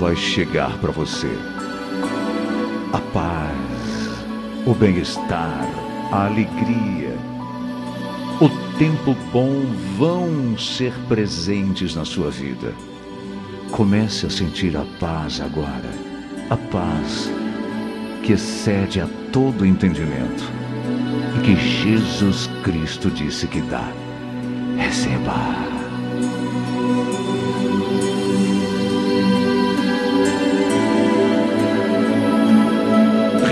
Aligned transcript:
vai 0.00 0.16
chegar 0.16 0.78
para 0.78 0.90
você. 0.90 1.28
A 2.90 2.98
paz, 3.12 4.08
o 4.66 4.72
bem-estar, 4.72 5.68
a 6.10 6.24
alegria, 6.24 7.14
o 8.40 8.48
tempo 8.78 9.14
bom 9.30 9.62
vão 9.98 10.56
ser 10.56 10.94
presentes 11.06 11.94
na 11.94 12.06
sua 12.06 12.30
vida. 12.30 12.72
Comece 13.72 14.24
a 14.24 14.30
sentir 14.30 14.74
a 14.74 14.86
paz 14.98 15.38
agora. 15.38 15.90
A 16.48 16.56
paz 16.56 17.30
que 18.22 18.32
excede 18.32 19.02
a 19.02 19.08
todo 19.30 19.66
entendimento 19.66 20.50
e 21.36 21.42
que 21.42 21.56
Jesus 21.56 22.48
Cristo 22.62 23.10
disse 23.10 23.46
que 23.46 23.60
dá. 23.60 23.86
Receba. 24.78 25.70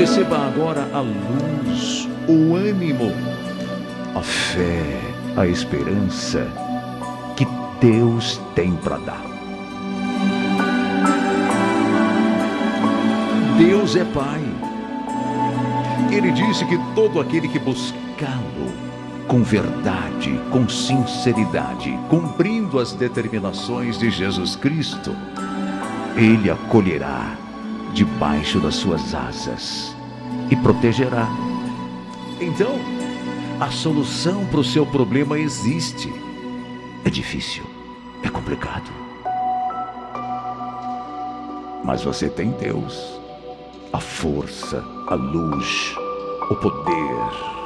Receba 0.09 0.39
agora 0.39 0.89
a 0.95 1.01
luz, 1.01 2.09
o 2.27 2.55
ânimo, 2.57 3.13
a 4.15 4.23
fé, 4.23 4.99
a 5.37 5.47
esperança 5.47 6.51
que 7.37 7.47
Deus 7.79 8.41
tem 8.55 8.75
para 8.77 8.97
dar. 8.97 9.23
Deus 13.59 13.97
é 13.97 14.05
Pai. 14.07 14.43
Ele 16.11 16.33
disse 16.33 16.65
que 16.65 16.79
todo 16.95 17.21
aquele 17.21 17.47
que 17.47 17.59
buscá-lo 17.59 18.73
com 19.29 19.43
verdade, 19.43 20.41
com 20.51 20.67
sinceridade, 20.71 21.97
cumprindo 22.09 22.79
as 22.79 22.95
determinações 22.95 23.99
de 23.99 24.11
Jesus 24.11 24.57
Cristo, 24.57 25.15
ele 26.17 26.51
acolherá 26.51 27.37
debaixo 27.93 28.59
das 28.59 28.75
suas 28.75 29.15
asas 29.15 29.98
e 30.51 30.57
protegerá. 30.57 31.29
Então, 32.41 32.79
a 33.61 33.71
solução 33.71 34.47
para 34.47 34.61
o 34.61 34.65
seu 34.65 34.87
problema 34.87 35.39
existe. 35.39 36.13
É 37.05 37.11
difícil, 37.11 37.65
é 38.23 38.29
complicado. 38.29 38.91
Mas 41.85 42.05
você 42.05 42.29
tem 42.29 42.51
Deus, 42.53 43.19
a 43.93 44.01
força, 44.01 44.85
a 45.09 45.15
luz, 45.15 45.95
o 46.51 46.55
poder. 46.57 47.59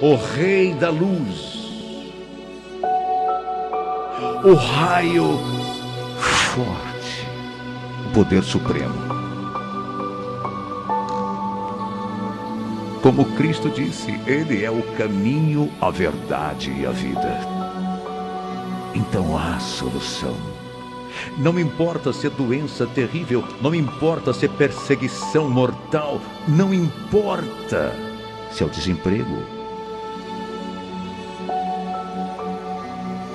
O 0.00 0.16
Rei 0.34 0.74
da 0.74 0.90
Luz, 0.90 1.62
o 4.44 4.54
raio 4.54 5.38
forte, 6.18 7.28
o 8.08 8.12
poder 8.12 8.42
supremo. 8.42 9.11
Como 13.02 13.24
Cristo 13.34 13.68
disse, 13.68 14.12
Ele 14.28 14.64
é 14.64 14.70
o 14.70 14.80
caminho, 14.96 15.68
a 15.80 15.90
verdade 15.90 16.70
e 16.70 16.86
a 16.86 16.90
vida. 16.92 17.40
Então 18.94 19.36
há 19.36 19.58
solução. 19.58 20.36
Não 21.36 21.58
importa 21.58 22.12
se 22.12 22.28
é 22.28 22.30
doença 22.30 22.86
terrível, 22.86 23.42
não 23.60 23.74
importa 23.74 24.32
se 24.32 24.46
é 24.46 24.48
perseguição 24.48 25.50
mortal, 25.50 26.20
não 26.46 26.72
importa 26.72 27.92
se 28.52 28.62
é 28.62 28.66
o 28.66 28.70
desemprego, 28.70 29.42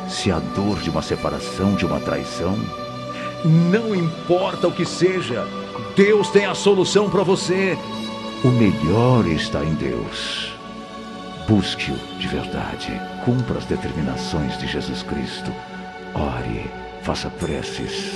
se 0.07 0.29
é 0.29 0.33
a 0.33 0.39
dor 0.39 0.79
de 0.79 0.89
uma 0.89 1.01
separação, 1.01 1.75
de 1.75 1.85
uma 1.85 1.99
traição, 1.99 2.57
não 3.43 3.93
importa 3.93 4.69
o 4.69 4.71
que 4.71 4.85
seja, 4.85 5.45
Deus 5.93 6.29
tem 6.29 6.45
a 6.45 6.55
solução 6.55 7.09
para 7.09 7.23
você. 7.23 7.77
O 8.47 8.49
melhor 8.49 9.27
está 9.27 9.61
em 9.61 9.73
Deus. 9.73 10.55
Busque-o 11.49 11.97
de 12.17 12.29
verdade. 12.29 12.93
Cumpra 13.25 13.57
as 13.57 13.65
determinações 13.65 14.57
de 14.57 14.65
Jesus 14.65 15.03
Cristo. 15.03 15.51
Ore, 16.15 16.65
faça 17.01 17.29
preces. 17.29 18.09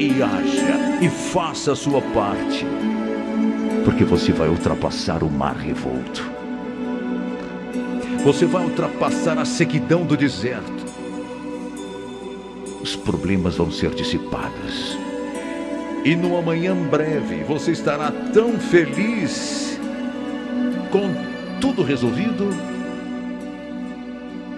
E 0.00 0.20
haja 0.20 0.98
e 1.00 1.08
faça 1.08 1.70
a 1.70 1.76
sua 1.76 2.02
parte. 2.02 2.66
Porque 3.84 4.02
você 4.04 4.32
vai 4.32 4.48
ultrapassar 4.48 5.22
o 5.22 5.30
mar 5.30 5.54
revolto. 5.54 6.28
Você 8.24 8.46
vai 8.46 8.64
ultrapassar 8.64 9.38
a 9.38 9.44
sequidão 9.44 10.04
do 10.04 10.16
deserto. 10.16 10.84
Os 12.82 12.96
problemas 12.96 13.54
vão 13.54 13.70
ser 13.70 13.94
dissipados 13.94 14.99
e 16.04 16.16
no 16.16 16.36
amanhã 16.38 16.74
breve 16.74 17.44
você 17.44 17.72
estará 17.72 18.10
tão 18.32 18.58
feliz 18.58 19.78
com 20.90 21.14
tudo 21.60 21.82
resolvido. 21.82 22.48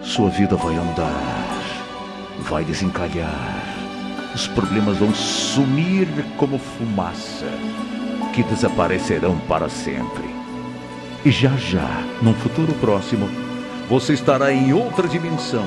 Sua 0.03 0.29
vida 0.31 0.57
vai 0.57 0.77
andar, 0.77 1.63
vai 2.41 2.65
desencalhar, 2.65 3.65
os 4.35 4.47
problemas 4.49 4.99
vão 4.99 5.15
sumir 5.15 6.09
como 6.37 6.59
fumaça, 6.59 7.47
que 8.33 8.43
desaparecerão 8.45 9.39
para 9.49 9.69
sempre. 9.69 10.31
E 11.25 11.31
já 11.31 11.57
já, 11.57 12.03
num 12.21 12.35
futuro 12.35 12.73
próximo, 12.75 13.29
você 13.89 14.13
estará 14.13 14.53
em 14.53 14.73
outra 14.73 15.07
dimensão, 15.07 15.67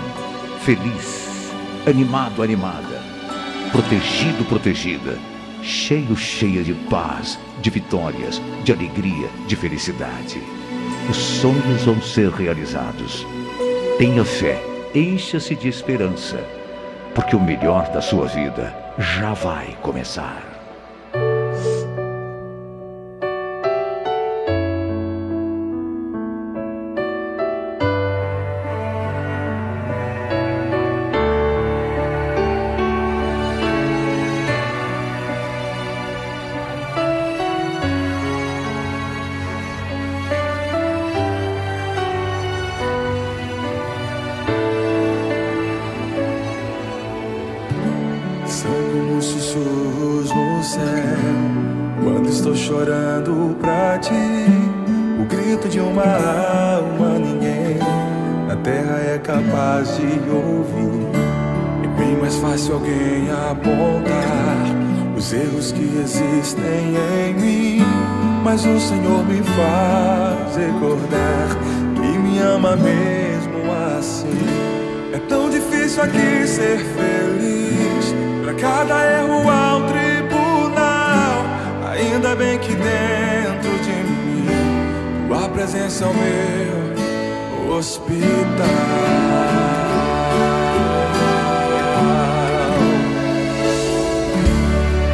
feliz, 0.62 1.52
animado, 1.88 2.44
animada, 2.44 3.02
protegido, 3.72 4.44
protegida 4.46 5.18
cheio, 5.66 6.16
cheia 6.16 6.64
de 6.64 6.74
paz, 6.74 7.40
de 7.60 7.70
vitórias, 7.72 8.40
de 8.64 8.72
alegria, 8.72 9.28
de 9.48 9.56
felicidade. 9.56 10.42
Os 11.10 11.18
sonhos 11.18 11.84
vão 11.84 12.00
ser 12.02 12.30
realizados. 12.30 13.26
Tenha 13.98 14.24
fé, 14.24 14.64
encha-se 14.94 15.56
de 15.56 15.68
esperança, 15.68 16.38
porque 17.16 17.36
o 17.36 17.42
melhor 17.42 17.92
da 17.92 18.02
sua 18.02 18.28
vida 18.28 18.76
já 19.00 19.34
vai 19.34 19.76
começar. 19.82 20.55
Chorando 52.66 53.56
pra 53.62 54.00
ti. 54.00 54.12
O 55.20 55.26
grito 55.26 55.70
de 55.70 55.80
uma 55.80 56.04
alma 56.04 57.20
ninguém 57.20 57.78
Na 58.48 58.56
terra 58.58 59.00
é 59.02 59.20
capaz 59.20 59.96
de 59.96 60.04
ouvir. 60.30 61.08
É 61.84 61.88
bem 62.00 62.18
mais 62.18 62.36
fácil 62.38 62.76
alguém 62.76 63.30
apontar 63.52 65.16
Os 65.16 65.32
erros 65.32 65.72
que 65.72 65.84
existem 66.04 66.96
em 67.28 67.34
mim. 67.36 67.86
Mas 68.44 68.66
o 68.66 68.80
Senhor 68.80 69.24
me 69.26 69.42
faz 69.44 70.56
recordar 70.56 71.58
Que 71.96 72.18
me 72.18 72.40
ama 72.40 72.76
mesmo 72.76 73.72
assim. 73.98 74.28
É 75.14 75.20
tão 75.30 75.52
difícil 75.52 76.02
aqui 76.02 76.48
ser 76.48 76.80
feliz. 76.80 78.16
Pra 78.44 78.54
cada 78.56 79.22
erro 79.22 79.50
há 79.50 79.78
um 79.78 79.82
tribunal. 79.82 80.05
Ainda 82.16 82.34
bem 82.34 82.58
que 82.60 82.74
dentro 82.74 83.72
de 83.84 83.92
mim, 83.92 84.48
tua 85.28 85.50
presença 85.50 86.06
é 86.06 86.08
o 86.08 86.14
meu 86.14 87.76
hospital. 87.76 88.16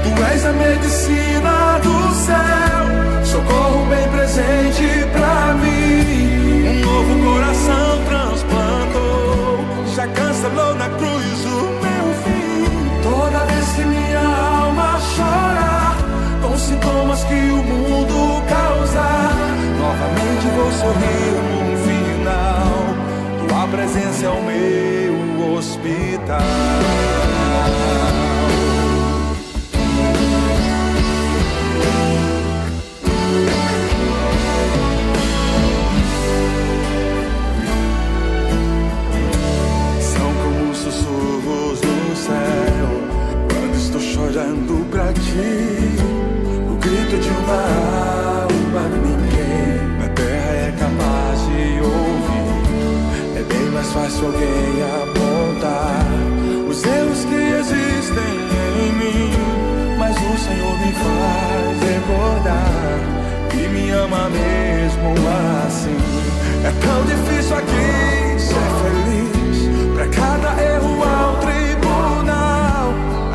Tu 0.03 0.23
és 0.31 0.45
a 0.45 0.53
medicina 0.53 1.60
Natal. 26.31 26.41
São 39.99 40.33
como 40.43 40.73
sussurros 40.73 41.79
do 41.81 42.15
céu 42.15 42.89
quando 43.49 43.75
estou 43.75 44.01
chorando 44.01 44.89
pra 44.89 45.11
ti. 45.13 45.97
O 46.69 46.75
grito 46.77 47.17
de 47.17 47.29
uma 47.29 47.61
alma 48.43 48.87
ninguém 49.03 49.97
na 49.99 50.07
terra 50.09 50.51
é 50.53 50.73
capaz 50.79 51.39
de 51.41 51.81
ouvir. 51.81 53.37
É 53.37 53.43
bem 53.43 53.69
mais 53.71 53.91
fácil 53.91 54.27
alguém 54.27 54.83
apontar. 55.03 56.00
Senhor 60.51 60.77
me 60.79 60.91
faz 60.91 61.79
recordar 61.93 62.99
que 63.51 63.69
me 63.69 63.89
ama 63.91 64.29
mesmo 64.29 65.13
assim. 65.65 65.97
É 66.65 66.71
tão 66.85 67.05
difícil 67.05 67.55
aqui 67.55 68.37
ser 68.37 68.69
feliz, 68.83 69.93
pra 69.95 70.07
cada 70.07 70.61
erro 70.61 71.01
ao 71.03 71.37
tribunal. 71.37 72.93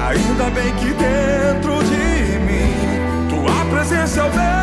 Ainda 0.08 0.50
bem 0.50 0.74
que 0.74 0.92
dentro 0.92 1.82
de 1.84 2.38
mim 2.40 3.30
tua 3.30 3.64
presença 3.70 4.20
é 4.20 4.24
o 4.24 4.34
meu. 4.34 4.55